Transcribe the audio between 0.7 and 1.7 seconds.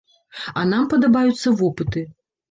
падабаюцца